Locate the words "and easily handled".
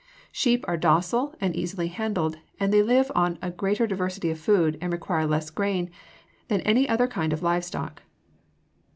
1.39-2.39